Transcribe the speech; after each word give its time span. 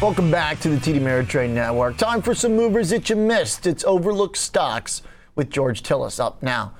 Welcome 0.00 0.30
back 0.30 0.60
to 0.60 0.70
the 0.70 0.76
TD 0.78 0.98
Ameritrade 0.98 1.50
Network. 1.50 1.98
Time 1.98 2.22
for 2.22 2.34
some 2.34 2.56
movers 2.56 2.88
that 2.88 3.10
you 3.10 3.16
missed. 3.16 3.66
It's 3.66 3.84
Overlooked 3.84 4.38
Stocks 4.38 5.02
with 5.36 5.50
George 5.50 5.82
Tsilis 5.82 6.18
up 6.18 6.42
now. 6.42 6.72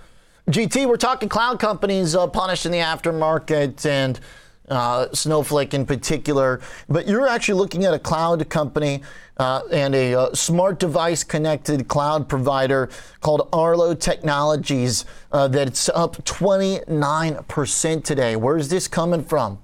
GT, 0.48 0.87
we're 0.87 0.96
talking 0.96 1.29
cloud 1.29 1.61
companies 1.61 2.14
uh, 2.14 2.27
punished 2.29 2.64
in 2.64 2.72
the 2.72 2.79
aftermarket 2.79 3.85
and 3.85 4.21
uh, 4.71 5.09
Snowflake 5.12 5.75
in 5.75 5.85
particular. 5.85 6.62
But 6.88 7.06
you're 7.06 7.29
actually 7.29 7.59
looking 7.59 7.85
at 7.85 7.93
a 7.93 7.98
cloud 7.98 8.48
company 8.48 9.03
uh, 9.37 9.64
and 9.71 9.94
a 9.94 10.14
uh, 10.14 10.34
smart 10.34 10.78
device 10.78 11.22
connected 11.22 11.88
cloud 11.88 12.26
provider 12.26 12.88
called 13.21 13.50
Arlo 13.52 13.94
Technologies 13.94 15.04
uh, 15.30 15.46
that's 15.46 15.90
up 15.90 16.16
29% 16.24 18.02
today. 18.02 18.37
Where's 18.37 18.70
this 18.70 18.88
coming 18.88 19.23
from? 19.23 19.59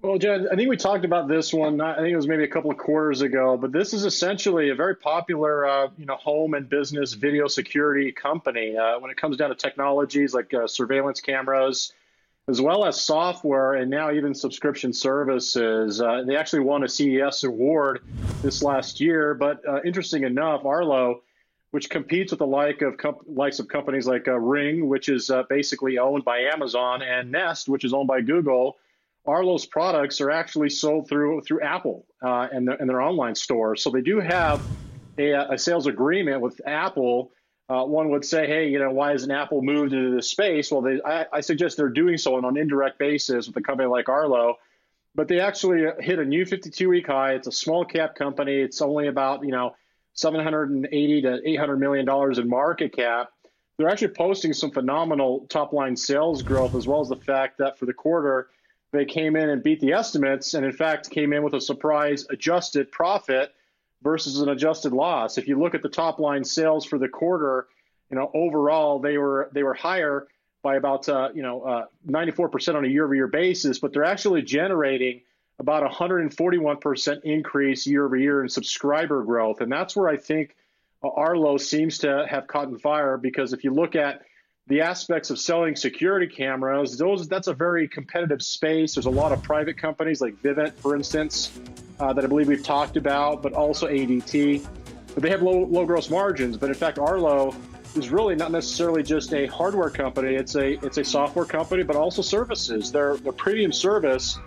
Well, 0.00 0.16
Jed, 0.16 0.46
I 0.52 0.54
think 0.54 0.68
we 0.68 0.76
talked 0.76 1.04
about 1.04 1.26
this 1.26 1.52
one. 1.52 1.80
I 1.80 1.96
think 1.96 2.08
it 2.10 2.16
was 2.16 2.28
maybe 2.28 2.44
a 2.44 2.48
couple 2.48 2.70
of 2.70 2.76
quarters 2.76 3.20
ago, 3.20 3.56
but 3.56 3.72
this 3.72 3.92
is 3.92 4.04
essentially 4.04 4.70
a 4.70 4.74
very 4.76 4.94
popular, 4.94 5.66
uh, 5.66 5.88
you 5.98 6.06
know, 6.06 6.14
home 6.14 6.54
and 6.54 6.68
business 6.68 7.14
video 7.14 7.48
security 7.48 8.12
company. 8.12 8.76
Uh, 8.76 9.00
when 9.00 9.10
it 9.10 9.16
comes 9.16 9.36
down 9.36 9.48
to 9.48 9.56
technologies 9.56 10.32
like 10.32 10.54
uh, 10.54 10.68
surveillance 10.68 11.20
cameras, 11.20 11.92
as 12.46 12.60
well 12.60 12.84
as 12.84 13.00
software, 13.00 13.74
and 13.74 13.90
now 13.90 14.12
even 14.12 14.36
subscription 14.36 14.92
services. 14.92 16.00
Uh, 16.00 16.22
they 16.24 16.36
actually 16.36 16.60
won 16.60 16.84
a 16.84 16.88
CES 16.88 17.42
award 17.42 18.02
this 18.40 18.62
last 18.62 19.00
year. 19.00 19.34
But 19.34 19.66
uh, 19.68 19.80
interesting 19.84 20.22
enough, 20.22 20.64
Arlo, 20.64 21.22
which 21.72 21.90
competes 21.90 22.30
with 22.30 22.38
the 22.38 22.46
like 22.46 22.82
of 22.82 22.98
comp- 22.98 23.24
likes 23.26 23.58
of 23.58 23.66
companies 23.66 24.06
like 24.06 24.28
uh, 24.28 24.38
Ring, 24.38 24.88
which 24.88 25.08
is 25.08 25.28
basically 25.48 25.98
owned 25.98 26.24
by 26.24 26.38
Amazon, 26.38 27.02
and 27.02 27.32
Nest, 27.32 27.68
which 27.68 27.82
is 27.82 27.92
owned 27.92 28.06
by 28.06 28.20
Google 28.20 28.76
Arlo's 29.28 29.66
products 29.66 30.20
are 30.20 30.30
actually 30.30 30.70
sold 30.70 31.08
through 31.08 31.42
through 31.42 31.60
Apple 31.60 32.06
uh, 32.24 32.48
and, 32.50 32.66
the, 32.66 32.80
and 32.80 32.88
their 32.88 33.02
online 33.02 33.34
store. 33.34 33.76
So 33.76 33.90
they 33.90 34.00
do 34.00 34.20
have 34.20 34.62
a, 35.18 35.32
a 35.52 35.58
sales 35.58 35.86
agreement 35.86 36.40
with 36.40 36.60
Apple. 36.66 37.30
Uh, 37.68 37.84
one 37.84 38.08
would 38.10 38.24
say, 38.24 38.46
hey, 38.46 38.68
you 38.70 38.78
know, 38.78 38.90
why 38.90 39.10
hasn't 39.10 39.30
Apple 39.30 39.60
moved 39.60 39.92
into 39.92 40.16
this 40.16 40.30
space? 40.30 40.72
Well, 40.72 40.80
they, 40.80 41.00
I, 41.04 41.26
I, 41.30 41.40
suggest 41.42 41.76
they're 41.76 41.90
doing 41.90 42.16
so 42.16 42.36
on 42.36 42.46
an 42.46 42.56
indirect 42.56 42.98
basis 42.98 43.46
with 43.46 43.54
a 43.58 43.60
company 43.60 43.86
like 43.86 44.08
Arlo. 44.08 44.54
But 45.14 45.28
they 45.28 45.40
actually 45.40 45.84
hit 46.00 46.18
a 46.18 46.24
new 46.24 46.46
52-week 46.46 47.06
high. 47.06 47.32
It's 47.34 47.46
a 47.46 47.52
small 47.52 47.84
cap 47.84 48.14
company. 48.14 48.54
It's 48.54 48.80
only 48.80 49.08
about 49.08 49.44
you 49.44 49.50
know 49.50 49.76
780 50.14 51.22
to 51.22 51.40
800 51.44 51.76
million 51.76 52.06
dollars 52.06 52.38
in 52.38 52.48
market 52.48 52.96
cap. 52.96 53.28
They're 53.76 53.90
actually 53.90 54.08
posting 54.08 54.54
some 54.54 54.70
phenomenal 54.70 55.46
top 55.50 55.74
line 55.74 55.96
sales 55.96 56.42
growth, 56.42 56.74
as 56.74 56.86
well 56.86 57.00
as 57.02 57.10
the 57.10 57.16
fact 57.16 57.58
that 57.58 57.78
for 57.78 57.84
the 57.84 57.92
quarter 57.92 58.48
they 58.90 59.04
came 59.04 59.36
in 59.36 59.50
and 59.50 59.62
beat 59.62 59.80
the 59.80 59.92
estimates, 59.92 60.54
and 60.54 60.64
in 60.64 60.72
fact 60.72 61.10
came 61.10 61.32
in 61.32 61.42
with 61.42 61.54
a 61.54 61.60
surprise 61.60 62.26
adjusted 62.30 62.90
profit 62.90 63.54
versus 64.02 64.40
an 64.40 64.48
adjusted 64.48 64.92
loss. 64.92 65.38
If 65.38 65.48
you 65.48 65.58
look 65.58 65.74
at 65.74 65.82
the 65.82 65.88
top 65.88 66.18
line 66.18 66.44
sales 66.44 66.84
for 66.84 66.98
the 66.98 67.08
quarter, 67.08 67.66
you 68.10 68.16
know 68.16 68.30
overall 68.34 68.98
they 68.98 69.18
were 69.18 69.50
they 69.52 69.62
were 69.62 69.74
higher 69.74 70.28
by 70.62 70.76
about 70.76 71.08
uh, 71.08 71.30
you 71.34 71.42
know 71.42 71.62
uh, 71.62 71.86
94% 72.06 72.74
on 72.74 72.84
a 72.84 72.88
year-over-year 72.88 73.28
basis, 73.28 73.78
but 73.78 73.92
they're 73.92 74.04
actually 74.04 74.42
generating 74.42 75.20
about 75.60 75.88
141% 75.90 77.22
increase 77.24 77.86
year-over-year 77.86 78.42
in 78.42 78.48
subscriber 78.48 79.22
growth, 79.24 79.60
and 79.60 79.70
that's 79.70 79.96
where 79.96 80.08
I 80.08 80.16
think 80.16 80.54
Arlo 81.02 81.56
seems 81.58 81.98
to 81.98 82.26
have 82.28 82.46
caught 82.46 82.80
fire 82.80 83.16
because 83.16 83.52
if 83.52 83.64
you 83.64 83.72
look 83.72 83.94
at 83.94 84.22
the 84.68 84.82
aspects 84.82 85.30
of 85.30 85.38
selling 85.38 85.74
security 85.74 86.26
cameras, 86.26 86.98
those 86.98 87.26
that's 87.26 87.48
a 87.48 87.54
very 87.54 87.88
competitive 87.88 88.42
space. 88.42 88.94
There's 88.94 89.06
a 89.06 89.10
lot 89.10 89.32
of 89.32 89.42
private 89.42 89.78
companies 89.78 90.20
like 90.20 90.40
Vivint, 90.42 90.74
for 90.74 90.94
instance, 90.94 91.58
uh, 91.98 92.12
that 92.12 92.22
I 92.22 92.26
believe 92.28 92.48
we've 92.48 92.62
talked 92.62 92.98
about, 92.98 93.42
but 93.42 93.54
also 93.54 93.88
ADT. 93.88 94.66
But 95.14 95.22
they 95.22 95.30
have 95.30 95.42
low 95.42 95.64
low 95.64 95.86
gross 95.86 96.10
margins. 96.10 96.58
But 96.58 96.68
in 96.68 96.74
fact, 96.74 96.98
Arlo 96.98 97.56
is 97.96 98.10
really 98.10 98.34
not 98.34 98.52
necessarily 98.52 99.02
just 99.02 99.32
a 99.32 99.46
hardware 99.46 99.88
company. 99.88 100.34
It's 100.34 100.54
a 100.54 100.84
it's 100.84 100.98
a 100.98 101.04
software 101.04 101.46
company, 101.46 101.82
but 101.82 101.96
also 101.96 102.20
services. 102.20 102.92
Their 102.92 103.16
their 103.16 103.32
premium 103.32 103.72
service 103.72 104.38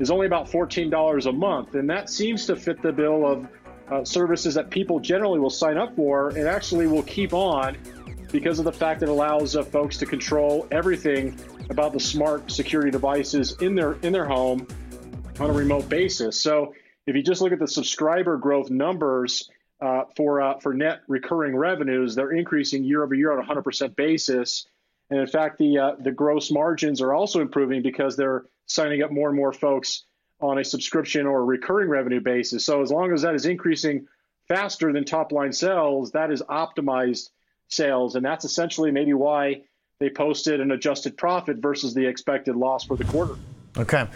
is 0.00 0.10
only 0.10 0.26
about 0.26 0.50
fourteen 0.50 0.90
dollars 0.90 1.26
a 1.26 1.32
month, 1.32 1.76
and 1.76 1.88
that 1.88 2.10
seems 2.10 2.46
to 2.46 2.56
fit 2.56 2.82
the 2.82 2.92
bill 2.92 3.24
of 3.24 3.48
uh, 3.92 4.04
services 4.04 4.54
that 4.54 4.70
people 4.70 4.98
generally 4.98 5.38
will 5.38 5.50
sign 5.50 5.78
up 5.78 5.94
for 5.94 6.30
and 6.30 6.48
actually 6.48 6.88
will 6.88 7.04
keep 7.04 7.32
on 7.32 7.76
because 8.32 8.58
of 8.58 8.64
the 8.64 8.72
fact 8.72 9.00
that 9.00 9.08
it 9.08 9.12
allows 9.12 9.56
uh, 9.56 9.62
folks 9.62 9.96
to 9.98 10.06
control 10.06 10.66
everything 10.70 11.38
about 11.70 11.92
the 11.92 12.00
smart 12.00 12.50
security 12.50 12.90
devices 12.90 13.56
in 13.60 13.74
their 13.74 13.94
in 14.02 14.12
their 14.12 14.26
home 14.26 14.66
on 15.40 15.50
a 15.50 15.52
remote 15.52 15.88
basis. 15.88 16.40
So 16.40 16.74
if 17.06 17.16
you 17.16 17.22
just 17.22 17.40
look 17.40 17.52
at 17.52 17.58
the 17.58 17.68
subscriber 17.68 18.36
growth 18.36 18.70
numbers 18.70 19.50
uh, 19.80 20.04
for 20.16 20.40
uh, 20.40 20.58
for 20.58 20.74
net 20.74 21.00
recurring 21.08 21.56
revenues, 21.56 22.14
they're 22.14 22.32
increasing 22.32 22.84
year 22.84 23.02
over 23.02 23.14
year 23.14 23.32
on 23.32 23.44
a 23.44 23.54
100% 23.54 23.96
basis. 23.96 24.66
And 25.10 25.20
in 25.20 25.26
fact, 25.26 25.58
the 25.58 25.78
uh, 25.78 25.92
the 26.00 26.12
gross 26.12 26.50
margins 26.50 27.00
are 27.00 27.14
also 27.14 27.40
improving 27.40 27.82
because 27.82 28.16
they're 28.16 28.44
signing 28.66 29.02
up 29.02 29.10
more 29.10 29.28
and 29.28 29.36
more 29.36 29.52
folks 29.52 30.04
on 30.40 30.58
a 30.58 30.64
subscription 30.64 31.26
or 31.26 31.44
recurring 31.44 31.88
revenue 31.88 32.20
basis. 32.20 32.64
So 32.64 32.82
as 32.82 32.92
long 32.92 33.12
as 33.12 33.22
that 33.22 33.34
is 33.34 33.46
increasing 33.46 34.06
faster 34.46 34.92
than 34.92 35.04
top 35.04 35.32
line 35.32 35.52
sales, 35.52 36.12
that 36.12 36.30
is 36.30 36.42
optimized 36.42 37.30
sales, 37.68 38.14
and 38.14 38.24
that's 38.24 38.44
essentially 38.44 38.90
maybe 38.90 39.14
why 39.14 39.62
they 40.00 40.10
posted 40.10 40.60
an 40.60 40.70
adjusted 40.70 41.16
profit 41.16 41.58
versus 41.58 41.94
the 41.94 42.06
expected 42.06 42.56
loss 42.56 42.84
for 42.84 42.96
the 42.96 43.04
quarter. 43.04 43.36
Okay. 43.76 44.06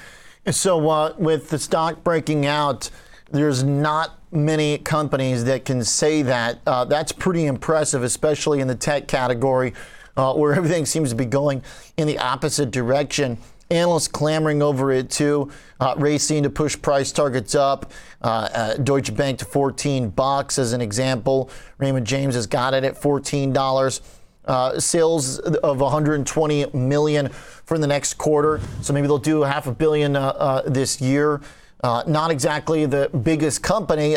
So 0.50 0.88
uh, 0.88 1.14
with 1.18 1.50
the 1.50 1.58
stock 1.58 2.02
breaking 2.02 2.46
out, 2.46 2.90
there's 3.30 3.62
not 3.62 4.18
many 4.32 4.78
companies 4.78 5.44
that 5.44 5.64
can 5.64 5.84
say 5.84 6.22
that. 6.22 6.58
Uh, 6.66 6.84
that's 6.84 7.12
pretty 7.12 7.46
impressive, 7.46 8.02
especially 8.02 8.60
in 8.60 8.68
the 8.68 8.74
tech 8.74 9.08
category, 9.08 9.74
uh, 10.16 10.34
where 10.34 10.54
everything 10.54 10.86
seems 10.86 11.10
to 11.10 11.14
be 11.14 11.24
going 11.24 11.62
in 11.96 12.06
the 12.06 12.18
opposite 12.18 12.70
direction. 12.70 13.38
Analysts 13.72 14.08
clamoring 14.08 14.62
over 14.62 14.92
it 14.92 15.10
too, 15.10 15.50
uh, 15.80 15.94
racing 15.96 16.42
to 16.42 16.50
push 16.50 16.80
price 16.80 17.10
targets 17.10 17.54
up. 17.54 17.90
Uh, 18.20 18.48
uh, 18.54 18.74
Deutsche 18.76 19.14
Bank 19.16 19.38
to 19.38 19.44
14 19.44 20.10
bucks 20.10 20.58
as 20.58 20.74
an 20.74 20.80
example. 20.80 21.50
Raymond 21.78 22.06
James 22.06 22.34
has 22.34 22.46
got 22.46 22.74
it 22.74 22.84
at 22.84 22.96
14 23.00 23.52
dollars. 23.52 24.00
Uh, 24.44 24.78
sales 24.78 25.38
of 25.38 25.80
120 25.80 26.66
million 26.74 27.28
for 27.28 27.78
the 27.78 27.86
next 27.86 28.14
quarter, 28.14 28.60
so 28.80 28.92
maybe 28.92 29.06
they'll 29.06 29.16
do 29.16 29.42
half 29.42 29.68
a 29.68 29.72
billion 29.72 30.16
uh, 30.16 30.20
uh, 30.30 30.62
this 30.68 31.00
year. 31.00 31.40
not 31.84 32.30
exactly 32.30 32.84
the 32.84 33.08
biggest 33.22 33.62
company. 33.62 34.16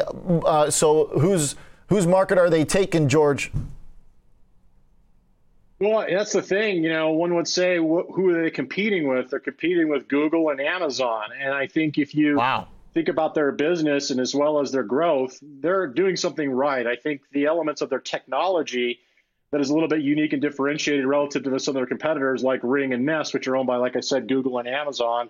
so 0.70 1.12
whose 1.20 1.56
whose 1.90 2.08
market 2.08 2.40
are 2.40 2.50
they 2.50 2.66
taking, 2.66 3.08
George? 3.08 3.52
Well, 5.80 6.06
that's 6.10 6.32
the 6.32 6.42
thing. 6.42 6.84
You 6.84 6.90
know, 6.90 7.12
one 7.12 7.36
would 7.36 7.48
say, 7.48 7.78
wh- 7.78 8.08
who 8.14 8.30
are 8.30 8.44
they 8.44 8.50
competing 8.50 9.08
with? 9.08 9.30
They're 9.30 9.40
competing 9.40 9.90
with 9.90 10.08
Google 10.08 10.50
and 10.50 10.62
Amazon. 10.62 11.30
And 11.38 11.54
I 11.54 11.68
think 11.68 11.98
if 11.98 12.16
you 12.16 12.38
wow. 12.38 12.68
think 12.94 13.10
about 13.10 13.34
their 13.34 13.52
business 13.52 14.10
and 14.10 14.20
as 14.20 14.34
well 14.34 14.60
as 14.60 14.72
their 14.72 14.84
growth, 14.84 15.38
they're 15.42 15.88
doing 15.88 16.16
something 16.16 16.50
right. 16.50 16.88
I 16.88 16.96
think 16.96 17.22
the 17.32 17.46
elements 17.46 17.82
of 17.82 17.90
their 17.90 18.00
technology 18.00 19.00
that 19.52 19.62
is 19.62 19.70
a 19.70 19.74
little 19.74 19.90
bit 19.90 20.02
unique 20.02 20.34
and 20.34 20.42
differentiated 20.42 21.06
relative 21.06 21.44
to 21.44 21.60
some 21.60 21.74
of 21.74 21.80
their 21.80 21.86
competitors 21.86 22.44
like 22.44 22.62
Ring 22.64 22.94
and 22.94 23.06
Nest, 23.06 23.34
which 23.34 23.48
are 23.48 23.56
owned 23.56 23.68
by, 23.68 23.76
like 23.76 23.96
I 23.96 24.02
said, 24.02 24.28
Google 24.28 24.60
and 24.60 24.68
Amazon. 24.68 25.30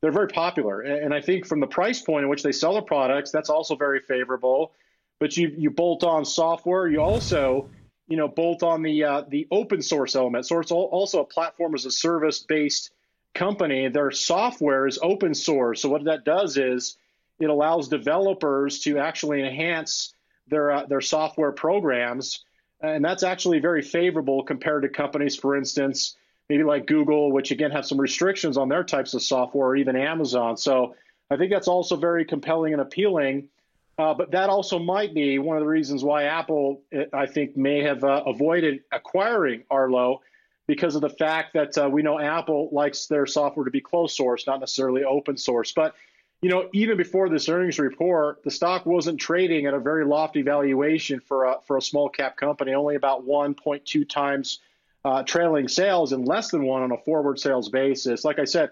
They're 0.00 0.12
very 0.12 0.28
popular. 0.28 0.82
And 0.82 1.12
I 1.12 1.20
think 1.20 1.46
from 1.46 1.60
the 1.60 1.66
price 1.66 2.00
point 2.00 2.24
in 2.24 2.28
which 2.28 2.42
they 2.42 2.52
sell 2.52 2.74
their 2.74 2.82
products, 2.82 3.30
that's 3.30 3.50
also 3.50 3.74
very 3.74 4.00
favorable. 4.00 4.72
But 5.18 5.36
you, 5.36 5.52
you 5.56 5.70
bolt 5.70 6.04
on 6.04 6.24
software, 6.24 6.86
you 6.86 7.00
also 7.00 7.68
you 8.08 8.16
know, 8.16 8.26
both 8.26 8.62
on 8.62 8.82
the 8.82 9.04
uh, 9.04 9.22
the 9.28 9.46
open 9.50 9.82
source 9.82 10.16
element. 10.16 10.46
So 10.46 10.58
it's 10.58 10.72
also 10.72 11.20
a 11.20 11.24
platform 11.24 11.74
as 11.74 11.84
a 11.84 11.90
service 11.90 12.40
based 12.40 12.90
company. 13.34 13.88
Their 13.88 14.10
software 14.10 14.86
is 14.86 14.98
open 15.02 15.34
source. 15.34 15.82
So 15.82 15.90
what 15.90 16.04
that 16.04 16.24
does 16.24 16.56
is 16.56 16.96
it 17.38 17.50
allows 17.50 17.88
developers 17.88 18.80
to 18.80 18.98
actually 18.98 19.42
enhance 19.42 20.14
their 20.48 20.72
uh, 20.72 20.86
their 20.86 21.02
software 21.02 21.52
programs, 21.52 22.44
and 22.80 23.04
that's 23.04 23.22
actually 23.22 23.60
very 23.60 23.82
favorable 23.82 24.42
compared 24.42 24.82
to 24.82 24.88
companies, 24.88 25.36
for 25.36 25.54
instance, 25.54 26.16
maybe 26.48 26.64
like 26.64 26.86
Google, 26.86 27.30
which 27.30 27.50
again 27.50 27.70
have 27.70 27.84
some 27.84 28.00
restrictions 28.00 28.56
on 28.56 28.70
their 28.70 28.84
types 28.84 29.12
of 29.12 29.22
software, 29.22 29.68
or 29.68 29.76
even 29.76 29.96
Amazon. 29.96 30.56
So 30.56 30.94
I 31.30 31.36
think 31.36 31.52
that's 31.52 31.68
also 31.68 31.96
very 31.96 32.24
compelling 32.24 32.72
and 32.72 32.80
appealing. 32.80 33.50
Uh, 33.98 34.14
but 34.14 34.30
that 34.30 34.48
also 34.48 34.78
might 34.78 35.12
be 35.12 35.38
one 35.40 35.56
of 35.56 35.62
the 35.62 35.68
reasons 35.68 36.04
why 36.04 36.24
Apple, 36.24 36.82
I 37.12 37.26
think, 37.26 37.56
may 37.56 37.82
have 37.82 38.04
uh, 38.04 38.22
avoided 38.26 38.80
acquiring 38.92 39.64
Arlo 39.70 40.20
because 40.68 40.94
of 40.94 41.00
the 41.00 41.10
fact 41.10 41.54
that 41.54 41.76
uh, 41.76 41.88
we 41.90 42.02
know 42.02 42.20
Apple 42.20 42.68
likes 42.70 43.06
their 43.06 43.26
software 43.26 43.64
to 43.64 43.70
be 43.72 43.80
closed 43.80 44.14
source, 44.14 44.46
not 44.46 44.60
necessarily 44.60 45.02
open 45.02 45.36
source. 45.36 45.72
But 45.72 45.94
you 46.42 46.48
know, 46.48 46.68
even 46.72 46.96
before 46.96 47.28
this 47.28 47.48
earnings 47.48 47.80
report, 47.80 48.44
the 48.44 48.50
stock 48.52 48.86
wasn't 48.86 49.18
trading 49.18 49.66
at 49.66 49.74
a 49.74 49.80
very 49.80 50.04
lofty 50.04 50.42
valuation 50.42 51.18
for 51.18 51.46
a 51.46 51.56
for 51.66 51.76
a 51.76 51.82
small 51.82 52.08
cap 52.08 52.36
company, 52.36 52.74
only 52.74 52.94
about 52.94 53.26
1.2 53.26 54.08
times 54.08 54.60
uh, 55.04 55.24
trailing 55.24 55.66
sales 55.66 56.12
and 56.12 56.28
less 56.28 56.50
than 56.50 56.64
one 56.64 56.82
on 56.82 56.92
a 56.92 56.98
forward 56.98 57.40
sales 57.40 57.68
basis. 57.68 58.24
Like 58.24 58.38
I 58.38 58.44
said, 58.44 58.70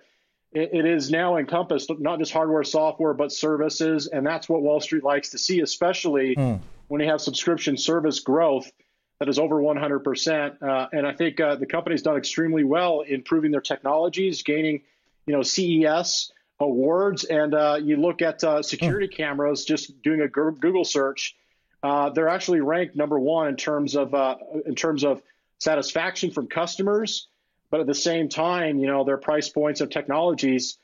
it, 0.57 0.71
it 0.73 0.87
is 0.87 1.11
now 1.11 1.37
encompassed 1.37 1.91
not 1.99 2.19
just 2.19 2.33
hardware, 2.33 2.65
software, 2.65 3.13
but 3.13 3.31
services, 3.31 4.07
and 4.07 4.27
that's 4.27 4.49
what 4.49 4.63
Wall 4.63 4.81
Street 4.81 5.05
likes 5.05 5.31
to 5.31 5.39
see, 5.39 5.61
especially 5.61 6.35
mm. 6.35 6.59
when 6.89 7.03
you 7.03 7.09
have 7.09 7.21
subscription 7.21 7.77
service 7.77 8.21
growth 8.21 8.71
that 9.19 9.29
is 9.29 9.39
over 9.39 9.57
100%. 9.57 10.63
Uh, 10.63 10.89
and 10.93 11.07
I 11.07 11.13
think 11.13 11.41
uh, 11.41 11.57
the 11.57 11.67
company's 11.67 12.03
done 12.03 12.17
extremely 12.17 12.65
well 12.65 13.01
in 13.01 13.17
improving 13.17 13.51
their 13.51 13.61
technologies, 13.61 14.43
gaining, 14.43 14.83
you 15.27 15.35
know, 15.35 15.43
CES 15.43 16.33
awards. 16.59 17.25
And 17.25 17.55
uh, 17.55 17.79
you 17.83 17.97
look 17.97 18.23
at 18.23 18.43
uh, 18.43 18.63
security 18.63 19.09
cameras, 19.09 19.65
just 19.65 20.03
doing 20.03 20.23
a 20.23 20.29
Google 20.29 20.85
search, 20.85 21.37
uh, 21.83 22.11
they're 22.11 22.29
actually 22.29 22.61
ranked 22.61 22.97
number 22.97 23.19
one 23.19 23.49
in 23.49 23.57
terms 23.57 23.95
of 23.95 24.15
uh, 24.15 24.37
in 24.65 24.75
terms 24.75 25.05
of 25.05 25.23
satisfaction 25.59 26.31
from 26.31 26.47
customers. 26.47 27.29
But 27.77 27.83
at 27.83 27.87
the 27.89 27.95
same 27.95 28.31
time, 28.31 28.79
you 28.79 28.87
know, 28.87 29.05
their 29.05 29.19
price 29.19 29.51
points 29.51 29.83
of 29.83 29.91
technologies 29.91 30.79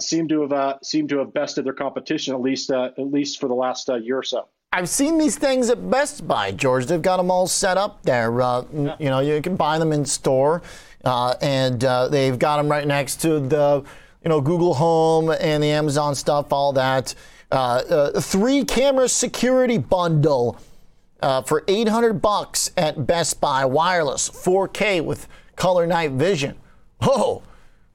seem 0.00 0.28
to 0.28 0.46
have 0.46 0.78
seem 0.82 1.08
to 1.08 1.16
have 1.20 1.32
bested 1.32 1.64
their 1.64 1.72
competition 1.72 2.34
at 2.34 2.42
least 2.42 2.70
at 2.70 2.98
least 2.98 3.40
for 3.40 3.48
the 3.48 3.54
last 3.54 3.88
year 4.02 4.18
or 4.18 4.22
so. 4.22 4.46
I've 4.70 4.90
seen 4.90 5.16
these 5.16 5.38
things 5.38 5.70
at 5.70 5.90
Best 5.90 6.28
Buy, 6.28 6.52
George. 6.52 6.84
They've 6.84 7.00
got 7.00 7.16
them 7.16 7.30
all 7.30 7.46
set 7.46 7.78
up 7.78 8.02
there. 8.02 8.42
Uh, 8.42 8.64
yeah. 8.70 8.96
You 8.98 9.08
know, 9.08 9.20
you 9.20 9.40
can 9.40 9.56
buy 9.56 9.78
them 9.78 9.92
in 9.92 10.04
store, 10.04 10.60
uh, 11.06 11.36
and 11.40 11.82
uh, 11.82 12.08
they've 12.08 12.38
got 12.38 12.58
them 12.58 12.70
right 12.70 12.86
next 12.86 13.22
to 13.22 13.40
the, 13.40 13.82
you 14.22 14.28
know, 14.28 14.42
Google 14.42 14.74
Home 14.74 15.30
and 15.40 15.62
the 15.62 15.70
Amazon 15.70 16.14
stuff, 16.14 16.52
all 16.52 16.74
that. 16.74 17.14
Uh, 17.50 17.54
uh, 17.54 18.20
three 18.20 18.62
camera 18.62 19.08
security 19.08 19.78
bundle 19.78 20.60
uh, 21.22 21.40
for 21.40 21.64
800 21.66 22.20
bucks 22.20 22.70
at 22.76 23.06
Best 23.06 23.40
Buy, 23.40 23.64
wireless, 23.64 24.28
4K 24.28 25.02
with 25.02 25.26
color 25.56 25.86
night 25.86 26.12
vision. 26.12 26.56
Oh, 27.00 27.42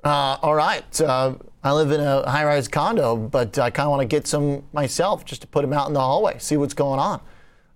all 0.04 0.56
right. 0.56 1.02
I 1.64 1.72
live 1.74 1.92
in 1.92 2.02
a 2.02 2.28
high 2.30 2.44
rise 2.44 2.68
condo, 2.68 3.16
but 3.16 3.60
I 3.60 3.70
kind 3.70 3.86
of 3.86 3.92
want 3.92 4.02
to 4.02 4.08
get 4.08 4.26
some 4.26 4.64
myself 4.74 5.26
just 5.26 5.42
to 5.42 5.48
put 5.48 5.62
them 5.62 5.74
out 5.74 5.88
in 5.88 5.94
the 5.94 6.00
hallway, 6.00 6.40
see 6.40 6.58
what's 6.58 6.74
going 6.74 7.00
on. 7.00 7.22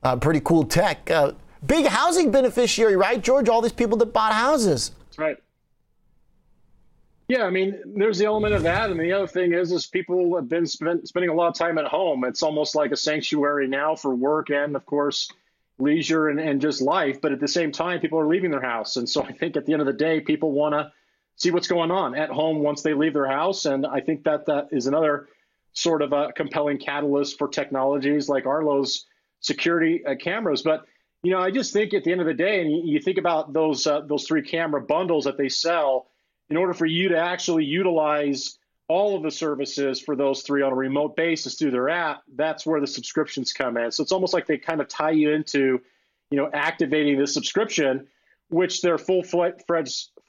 Uh, 0.02 0.16
pretty 0.16 0.40
cool 0.40 0.64
tech. 0.64 1.10
Uh, 1.10 1.34
big 1.66 1.86
housing 1.86 2.32
beneficiary, 2.32 2.96
right, 2.96 3.24
George? 3.24 3.48
All 3.48 3.62
these 3.62 3.72
people 3.72 3.98
that 3.98 4.08
bought 4.08 4.34
houses. 4.34 4.92
That's 5.06 5.20
right. 5.20 5.38
Yeah, 7.28 7.44
I 7.46 7.50
mean, 7.50 7.80
there's 7.96 8.20
the 8.20 8.26
element 8.26 8.54
of 8.54 8.62
that, 8.64 8.92
and 8.92 9.00
the 9.00 9.12
other 9.12 9.26
thing 9.26 9.54
is, 9.54 9.72
is 9.72 9.88
people 9.88 10.36
have 10.36 10.48
been 10.48 10.68
spend, 10.68 11.08
spending 11.08 11.32
a 11.32 11.34
lot 11.34 11.48
of 11.48 11.56
time 11.56 11.80
at 11.80 11.86
home. 11.86 12.24
It's 12.24 12.44
almost 12.44 12.76
like 12.76 12.92
a 12.92 12.96
sanctuary 12.96 13.68
now 13.68 13.96
for 13.96 14.14
work 14.14 14.52
and, 14.52 14.76
of 14.76 14.86
course, 14.86 15.32
leisure 15.78 16.30
and, 16.30 16.40
and 16.40 16.62
just 16.62 16.82
life. 16.82 17.22
But 17.22 17.32
at 17.32 17.40
the 17.40 17.48
same 17.48 17.72
time, 17.72 18.00
people 18.00 18.20
are 18.20 18.28
leaving 18.28 18.52
their 18.52 18.62
house, 18.62 18.96
and 18.96 19.10
so 19.10 19.24
I 19.24 19.32
think 19.32 19.58
at 19.58 19.66
the 19.66 19.74
end 19.74 19.82
of 19.82 19.88
the 19.88 19.94
day, 19.94 20.22
people 20.22 20.52
want 20.52 20.74
to 20.74 20.92
see 21.38 21.52
what's 21.52 21.68
going 21.68 21.92
on 21.92 22.16
at 22.16 22.30
home 22.30 22.60
once 22.60 22.82
they 22.82 22.94
leave 22.94 23.14
their 23.14 23.28
house. 23.28 23.66
And 23.66 23.86
I 23.86 24.00
think 24.00 24.24
that 24.24 24.46
that 24.46 24.70
is 24.72 24.88
another 24.88 25.28
sort 25.74 26.02
of 26.02 26.14
a 26.14 26.32
compelling 26.32 26.78
catalyst 26.78 27.38
for 27.38 27.48
technologies 27.48 28.30
like 28.30 28.46
Arlo's 28.46 29.06
security 29.42 30.06
uh, 30.06 30.16
cameras. 30.16 30.62
But 30.62 30.86
you 31.24 31.32
know, 31.32 31.40
I 31.40 31.52
just 31.52 31.74
think 31.74 31.94
at 31.94 32.04
the 32.04 32.12
end 32.12 32.22
of 32.22 32.28
the 32.28 32.34
day, 32.34 32.62
and 32.62 32.72
you, 32.72 32.82
you 32.86 33.00
think 33.00 33.18
about 33.18 33.52
those 33.52 33.86
uh, 33.88 34.02
those 34.02 34.26
three 34.26 34.44
camera 34.44 34.82
bundles 34.82 35.26
that 35.26 35.38
they 35.38 35.50
sell, 35.50 36.08
in 36.50 36.58
order 36.58 36.74
for 36.74 36.86
you 36.86 37.10
to 37.10 37.18
actually 37.18 37.66
utilize 37.66 38.58
all 38.88 39.16
of 39.16 39.24
the 39.24 39.32
services 39.32 40.00
for 40.00 40.16
those 40.16 40.44
three 40.44 40.62
on 40.62 40.72
a 40.72 40.76
remote 40.76 41.16
basis 41.16 41.56
through 41.56 41.72
their 41.72 41.90
app, 41.90 42.24
that's 42.36 42.66
where 42.66 42.80
the 42.80 42.88
subscriptions 42.88 43.52
come 43.52 43.78
in. 43.78 43.92
So 43.92 44.04
it's 44.04 44.12
almost 44.12 44.34
like 44.34 44.46
they 44.46 44.58
kind 44.58 44.80
of 44.80 44.88
tie 44.88 45.12
you 45.12 45.32
into, 45.32 45.82
you 46.30 46.38
know, 46.38 46.50
activating 46.54 47.18
the 47.20 47.28
subscription, 47.28 48.08
which 48.50 48.82
their 48.82 48.98
full-fledged 48.98 49.64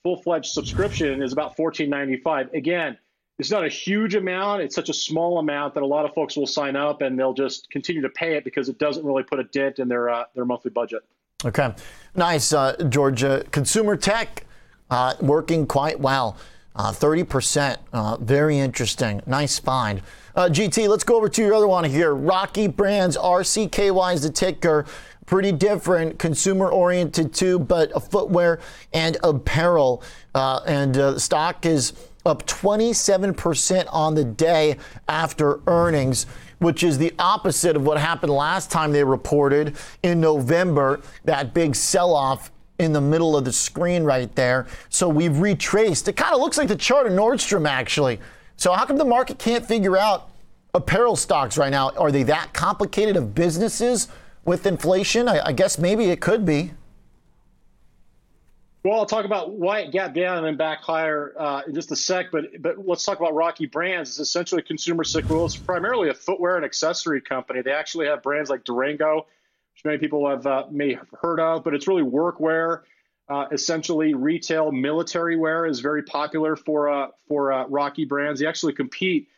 full-fledged 0.02 0.50
subscription 0.50 1.22
is 1.22 1.32
about 1.32 1.56
$14.95. 1.56 2.52
Again, 2.54 2.96
it's 3.38 3.50
not 3.50 3.64
a 3.64 3.68
huge 3.68 4.14
amount. 4.14 4.62
It's 4.62 4.74
such 4.74 4.88
a 4.88 4.94
small 4.94 5.38
amount 5.38 5.74
that 5.74 5.82
a 5.82 5.86
lot 5.86 6.06
of 6.06 6.14
folks 6.14 6.36
will 6.36 6.46
sign 6.46 6.76
up 6.76 7.02
and 7.02 7.18
they'll 7.18 7.34
just 7.34 7.68
continue 7.70 8.00
to 8.02 8.08
pay 8.08 8.36
it 8.36 8.44
because 8.44 8.68
it 8.68 8.78
doesn't 8.78 9.04
really 9.04 9.24
put 9.24 9.40
a 9.40 9.44
dent 9.44 9.78
in 9.78 9.88
their 9.88 10.08
uh, 10.08 10.24
their 10.34 10.46
monthly 10.46 10.70
budget. 10.70 11.02
Okay, 11.44 11.74
nice, 12.14 12.52
uh, 12.54 12.76
Georgia. 12.88 13.44
Consumer 13.50 13.96
tech 13.96 14.46
uh, 14.90 15.14
working 15.20 15.66
quite 15.66 16.00
well. 16.00 16.38
Uh, 16.76 16.92
30%. 16.92 17.78
Uh, 17.92 18.18
very 18.18 18.58
interesting. 18.58 19.22
Nice 19.26 19.58
find. 19.58 20.02
Uh, 20.34 20.48
GT, 20.50 20.88
let's 20.88 21.04
go 21.04 21.16
over 21.16 21.28
to 21.30 21.42
your 21.42 21.54
other 21.54 21.66
one 21.66 21.84
here. 21.84 22.14
Rocky 22.14 22.68
Brands, 22.68 23.16
RCKY 23.16 24.14
is 24.14 24.22
the 24.22 24.30
ticker 24.30 24.84
pretty 25.26 25.52
different, 25.52 26.18
consumer 26.18 26.68
oriented 26.68 27.34
too, 27.34 27.58
but 27.58 27.90
footwear 28.10 28.60
and 28.92 29.16
apparel. 29.22 30.02
Uh, 30.34 30.60
and 30.66 30.96
uh, 30.96 31.18
stock 31.18 31.66
is 31.66 31.92
up 32.24 32.46
27% 32.46 33.86
on 33.92 34.14
the 34.14 34.24
day 34.24 34.76
after 35.08 35.60
earnings, 35.66 36.26
which 36.58 36.82
is 36.82 36.98
the 36.98 37.12
opposite 37.18 37.76
of 37.76 37.84
what 37.84 37.98
happened 37.98 38.32
last 38.32 38.70
time 38.70 38.92
they 38.92 39.04
reported 39.04 39.76
in 40.02 40.20
November, 40.20 41.00
that 41.24 41.52
big 41.52 41.74
sell 41.74 42.14
off 42.14 42.50
in 42.78 42.92
the 42.92 43.00
middle 43.00 43.36
of 43.36 43.44
the 43.44 43.52
screen 43.52 44.04
right 44.04 44.34
there. 44.34 44.66
So 44.88 45.08
we've 45.08 45.38
retraced. 45.38 46.08
It 46.08 46.16
kind 46.16 46.34
of 46.34 46.40
looks 46.40 46.58
like 46.58 46.68
the 46.68 46.76
chart 46.76 47.06
of 47.06 47.12
Nordstrom, 47.12 47.68
actually. 47.68 48.20
So, 48.56 48.72
how 48.72 48.86
come 48.86 48.96
the 48.96 49.04
market 49.04 49.38
can't 49.38 49.66
figure 49.66 49.96
out 49.96 50.30
apparel 50.74 51.16
stocks 51.16 51.58
right 51.58 51.70
now? 51.70 51.90
Are 51.90 52.10
they 52.10 52.22
that 52.24 52.52
complicated 52.54 53.16
of 53.16 53.34
businesses? 53.34 54.08
with 54.46 54.64
inflation? 54.64 55.28
I, 55.28 55.48
I 55.48 55.52
guess 55.52 55.78
maybe 55.78 56.04
it 56.04 56.22
could 56.22 56.46
be. 56.46 56.72
Well, 58.82 59.00
I'll 59.00 59.06
talk 59.06 59.24
about 59.24 59.50
why 59.50 59.80
it 59.80 59.92
got 59.92 60.14
down 60.14 60.38
and 60.38 60.46
then 60.46 60.56
back 60.56 60.80
higher 60.80 61.34
uh, 61.36 61.62
in 61.66 61.74
just 61.74 61.90
a 61.90 61.96
sec. 61.96 62.30
But 62.30 62.44
but 62.60 62.86
let's 62.86 63.04
talk 63.04 63.18
about 63.18 63.34
Rocky 63.34 63.66
Brands. 63.66 64.10
It's 64.10 64.20
essentially 64.20 64.60
a 64.60 64.64
consumer 64.64 65.02
cyclical. 65.02 65.44
It's 65.44 65.56
primarily 65.56 66.08
a 66.08 66.14
footwear 66.14 66.54
and 66.54 66.64
accessory 66.64 67.20
company. 67.20 67.62
They 67.62 67.72
actually 67.72 68.06
have 68.06 68.22
brands 68.22 68.48
like 68.48 68.64
Durango, 68.64 69.26
many 69.84 69.98
people 69.98 70.28
have 70.28 70.46
uh, 70.46 70.64
may 70.70 70.94
have 70.94 71.08
heard 71.20 71.40
of, 71.40 71.64
but 71.64 71.74
it's 71.74 71.86
really 71.86 72.02
workwear. 72.02 72.82
Uh, 73.28 73.46
essentially, 73.50 74.14
retail 74.14 74.70
military 74.70 75.36
wear 75.36 75.66
is 75.66 75.80
very 75.80 76.02
popular 76.02 76.56
for 76.56 76.88
uh, 76.88 77.08
for 77.28 77.52
uh, 77.52 77.66
Rocky 77.66 78.04
Brands. 78.04 78.40
They 78.40 78.46
actually 78.46 78.74
compete 78.74 79.28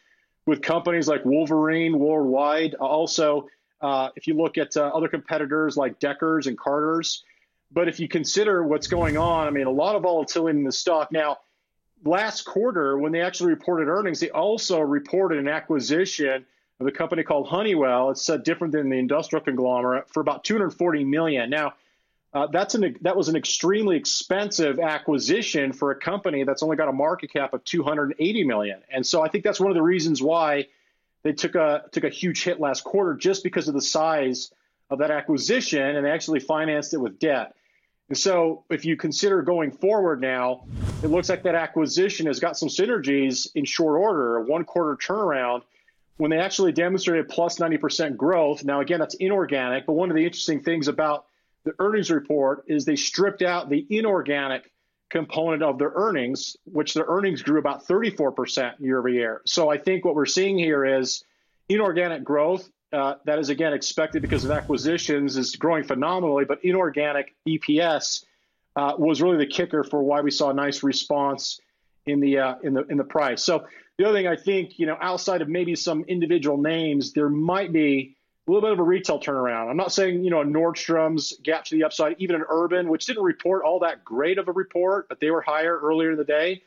with 0.47 0.63
companies 0.63 1.09
like 1.09 1.25
Wolverine 1.25 1.99
worldwide. 1.99 2.75
Also, 2.75 3.49
uh, 3.81 4.11
if 4.17 4.27
you 4.27 4.35
look 4.35 4.59
at 4.59 4.77
uh, 4.77 4.91
other 4.95 5.09
competitors 5.09 5.77
like 5.77 5.99
Deckers 5.99 6.47
and 6.47 6.59
Carter's, 6.59 7.25
but 7.71 7.89
if 7.89 8.01
you 8.01 8.09
consider 8.09 8.63
what's 8.63 8.87
going 8.87 9.17
on, 9.17 9.47
I 9.47 9.51
mean, 9.51 9.67
a 9.67 9.71
lot 9.71 9.95
of 9.95 10.03
volatility 10.03 10.59
in 10.59 10.65
the 10.65 10.73
stock. 10.73 11.13
Now, 11.13 11.39
last 12.05 12.43
quarter, 12.43 12.99
when 12.99 13.13
they 13.13 13.21
actually 13.21 13.51
reported 13.51 13.89
earnings, 13.89 14.21
they 14.21 14.31
also 14.31 14.81
reported 14.81 15.39
an 15.39 15.49
acquisition 15.49 16.47
of 16.81 16.87
a 16.87 16.93
company 16.93 17.23
called 17.23 17.49
Honeywell. 17.49 18.11
It's 18.11 18.29
uh, 18.29 18.37
different 18.37 18.73
than 18.73 18.89
the 18.89 18.99
industrial 18.99 19.45
conglomerate 19.45 20.09
for 20.11 20.21
about 20.21 20.45
240 20.45 21.05
million. 21.05 21.51
Now, 21.51 21.75
uh, 22.35 22.47
that's 22.47 22.75
an 22.75 22.97
that 23.01 23.17
was 23.17 23.29
an 23.29 23.37
extremely 23.37 23.97
expensive 23.97 24.79
acquisition 24.79 25.73
for 25.73 25.91
a 25.91 25.97
company 25.97 26.45
that's 26.45 26.63
only 26.63 26.77
got 26.77 26.89
a 26.89 26.93
market 26.93 27.33
cap 27.33 27.55
of 27.55 27.65
280 27.65 28.45
million. 28.45 28.83
And 28.93 29.07
so 29.07 29.23
I 29.23 29.29
think 29.29 29.45
that's 29.45 29.59
one 29.59 29.71
of 29.71 29.75
the 29.75 29.83
reasons 29.83 30.23
why 30.23 30.67
they 31.23 31.33
took 31.33 31.55
a 31.55 31.85
took 31.91 32.05
a 32.05 32.11
huge 32.11 32.45
hit 32.45 32.61
last 32.61 32.85
quarter 32.85 33.15
just 33.15 33.43
because 33.43 33.67
of 33.67 33.75
the 33.75 33.81
size 33.81 34.53
of 34.91 34.99
that 34.99 35.11
acquisition, 35.11 35.83
and 35.83 36.05
they 36.05 36.11
actually 36.11 36.41
financed 36.41 36.95
it 36.95 36.99
with 36.99 37.19
debt. 37.19 37.55
And 38.09 38.17
so, 38.17 38.65
if 38.71 38.85
you 38.85 38.97
consider 38.97 39.43
going 39.43 39.71
forward 39.71 40.21
now, 40.21 40.65
it 41.03 41.09
looks 41.09 41.29
like 41.29 41.43
that 41.43 41.55
acquisition 41.55 42.27
has 42.27 42.41
got 42.41 42.57
some 42.57 42.69
synergies 42.69 43.49
in 43.55 43.65
short 43.65 44.01
order, 44.01 44.37
a 44.37 44.43
one 44.43 44.65
quarter 44.65 44.97
turnaround 44.97 45.63
when 46.19 46.31
they 46.31 46.39
actually 46.39 46.73
demonstrated 46.73 47.29
plus 47.29 47.59
90% 47.59 48.17
growth. 48.17 48.65
Now, 48.65 48.81
again, 48.81 48.99
that's 48.99 49.15
inorganic, 49.15 49.87
but 49.87 49.95
one 49.95 50.11
of 50.11 50.17
the 50.17 50.25
interesting 50.25 50.61
things 50.61 50.89
about 50.89 51.27
the 51.65 51.73
earnings 51.79 52.11
report 52.11 52.65
is 52.67 52.85
they 52.85 52.97
stripped 52.97 53.43
out 53.43 53.71
the 53.71 53.87
inorganic 53.89 54.71
component 55.11 55.63
of 55.63 55.79
their 55.79 55.93
earnings, 55.95 56.57
which 56.65 56.93
their 56.93 57.05
earnings 57.07 57.43
grew 57.43 57.59
about 57.59 57.87
34% 57.87 58.81
year 58.81 58.99
over 58.99 59.09
year. 59.09 59.43
So 59.47 59.71
I 59.71 59.79
think 59.79 60.05
what 60.05 60.15
we're 60.15 60.27
seeing 60.27 60.59
here 60.59 60.85
is 60.85 61.25
inorganic 61.69 62.25
growth. 62.25 62.69
Uh, 62.93 63.15
that 63.25 63.39
is 63.39 63.49
again 63.49 63.73
expected 63.73 64.23
because 64.23 64.45
of 64.45 64.51
acquisitions 64.51 65.37
is 65.37 65.55
growing 65.57 65.85
phenomenally, 65.85 66.45
but 66.45 66.65
inorganic 66.65 67.35
EPS 67.47 68.25
uh, 68.77 68.95
was 68.99 69.21
really 69.21 69.37
the 69.37 69.47
kicker 69.47 69.85
for 69.85 70.03
why 70.03 70.21
we 70.21 70.31
saw 70.31 70.51
a 70.51 70.55
nice 70.55 70.83
response 70.83 71.61
in 72.07 72.21
the 72.21 72.39
uh, 72.39 72.55
in 72.63 72.73
the 72.73 72.85
in 72.87 72.97
the 72.97 73.05
price. 73.05 73.45
So 73.45 73.67
the 73.99 74.05
other 74.05 74.17
thing 74.17 74.29
I 74.29 74.37
think, 74.37 74.79
you 74.79 74.87
know, 74.87 74.97
outside 75.01 75.43
of 75.43 75.49
maybe 75.49 75.75
some 75.75 76.05
individual 76.05 76.57
names, 76.57 77.13
there 77.13 77.29
might 77.29 77.73
be 77.73 78.17
a 78.47 78.51
little 78.51 78.63
bit 78.63 78.73
of 78.73 78.79
a 78.79 78.83
retail 78.85 79.21
turnaround. 79.21 79.69
I'm 79.69 79.77
not 79.77 79.93
saying, 79.93 80.25
you 80.25 80.31
know, 80.31 80.43
Nordstrom's 80.45 81.35
gap 81.43 81.65
to 81.67 81.75
the 81.75 81.85
upside, 81.85 82.17
even 82.19 82.37
an 82.37 82.45
Urban, 82.49 82.89
which 82.89 83.07
didn't 83.07 83.25
report 83.25 83.65
all 83.65 83.81
that 83.81 84.05
great 84.05 84.39
of 84.39 84.47
a 84.49 84.53
report, 84.53 85.09
but 85.09 85.21
they 85.21 85.31
were 85.31 85.43
higher 85.43 85.79
earlier 85.79 86.13
in 86.13 86.17
the 86.17 86.25
day. 86.25 86.63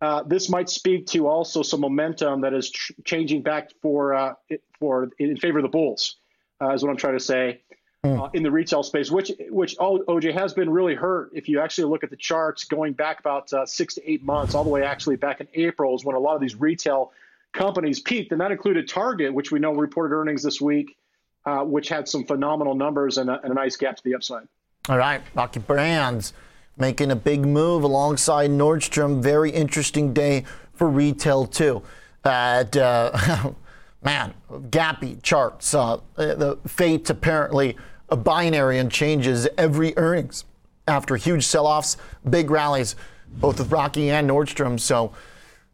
Uh, 0.00 0.22
this 0.22 0.48
might 0.48 0.70
speak 0.70 1.06
to 1.08 1.28
also 1.28 1.62
some 1.62 1.80
momentum 1.80 2.40
that 2.40 2.54
is 2.54 2.70
tr- 2.70 2.94
changing 3.04 3.42
back 3.42 3.70
for 3.82 4.14
uh, 4.14 4.34
for 4.78 5.10
in 5.18 5.36
favor 5.36 5.58
of 5.58 5.62
the 5.62 5.68
bulls, 5.68 6.16
uh, 6.62 6.70
is 6.70 6.82
what 6.82 6.88
I'm 6.88 6.96
trying 6.96 7.18
to 7.18 7.20
say. 7.20 7.60
Uh, 8.04 8.28
in 8.32 8.42
the 8.42 8.50
retail 8.50 8.82
space, 8.82 9.10
which 9.10 9.30
which 9.50 9.76
OJ 9.76 10.32
has 10.32 10.54
been 10.54 10.70
really 10.70 10.94
hurt. 10.94 11.30
If 11.34 11.48
you 11.48 11.60
actually 11.60 11.90
look 11.90 12.02
at 12.02 12.10
the 12.10 12.16
charts 12.16 12.64
going 12.64 12.94
back 12.94 13.20
about 13.20 13.52
uh, 13.52 13.66
six 13.66 13.94
to 13.94 14.10
eight 14.10 14.22
months, 14.22 14.54
all 14.54 14.64
the 14.64 14.70
way 14.70 14.82
actually 14.82 15.16
back 15.16 15.40
in 15.40 15.48
April 15.54 15.94
is 15.94 16.04
when 16.04 16.16
a 16.16 16.18
lot 16.18 16.34
of 16.34 16.40
these 16.40 16.54
retail 16.54 17.12
companies 17.52 18.00
peaked, 18.00 18.32
and 18.32 18.40
that 18.40 18.52
included 18.52 18.88
Target, 18.88 19.34
which 19.34 19.52
we 19.52 19.58
know 19.58 19.72
reported 19.72 20.14
earnings 20.14 20.42
this 20.42 20.60
week, 20.60 20.96
uh, 21.44 21.58
which 21.58 21.88
had 21.88 22.08
some 22.08 22.24
phenomenal 22.24 22.74
numbers 22.74 23.18
and 23.18 23.28
a, 23.28 23.40
and 23.42 23.52
a 23.52 23.54
nice 23.54 23.76
gap 23.76 23.96
to 23.96 24.04
the 24.04 24.14
upside. 24.14 24.46
All 24.88 24.96
right, 24.96 25.20
Rocky 25.34 25.60
Brands 25.60 26.32
making 26.78 27.10
a 27.10 27.16
big 27.16 27.44
move 27.44 27.82
alongside 27.82 28.50
Nordstrom. 28.50 29.22
Very 29.22 29.50
interesting 29.50 30.14
day 30.14 30.44
for 30.72 30.88
retail 30.88 31.46
too. 31.46 31.82
At 32.24 32.74
uh, 32.76 33.50
man, 34.02 34.34
gappy 34.50 35.22
charts. 35.22 35.74
Uh, 35.74 36.00
the 36.16 36.58
fate 36.66 37.08
apparently 37.10 37.76
a 38.08 38.16
binary 38.16 38.78
and 38.78 38.90
changes 38.90 39.48
every 39.56 39.96
earnings 39.96 40.44
after 40.88 41.16
huge 41.16 41.46
sell-offs, 41.46 41.96
big 42.28 42.50
rallies, 42.50 42.96
both 43.28 43.58
with 43.58 43.70
Rocky 43.70 44.10
and 44.10 44.28
Nordstrom. 44.28 44.78
So, 44.80 45.12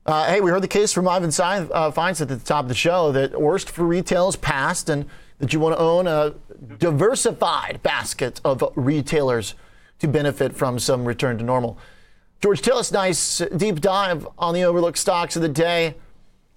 uh, 0.05 0.27
hey, 0.27 0.41
we 0.41 0.51
heard 0.51 0.63
the 0.63 0.69
case 0.69 0.93
from 0.93 1.09
Ivan 1.09 1.31
uh, 1.31 1.91
Feinstein 1.91 2.23
at 2.23 2.29
the 2.29 2.37
top 2.37 2.65
of 2.65 2.69
the 2.69 2.75
show 2.75 3.11
that 3.13 3.41
worst 3.41 3.71
for 3.71 3.85
retail 3.85 4.29
is 4.29 4.37
past, 4.37 4.89
and 4.89 5.07
that 5.39 5.53
you 5.53 5.61
want 5.61 5.75
to 5.75 5.81
own 5.81 6.07
a 6.07 6.35
diversified 6.79 7.83
basket 7.83 8.41
of 8.45 8.63
retailers 8.77 9.55
to 9.99 10.09
benefit 10.09 10.55
from 10.55 10.79
some 10.79 11.05
return 11.05 11.39
to 11.39 11.45
normal. 11.45 11.79
George 12.41 12.61
Tsilis, 12.61 12.93
nice 12.93 13.39
deep 13.57 13.81
dive 13.81 14.29
on 14.39 14.55
the 14.55 14.63
overlooked 14.63 14.99
stocks 14.99 15.37
of 15.37 15.43
the 15.43 15.49
day. 15.49 15.95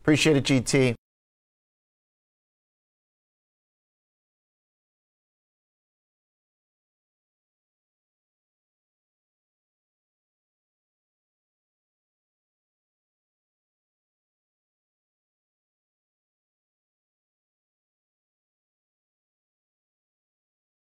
Appreciate 0.02 0.38
it, 0.38 0.44
GT. 0.44 0.99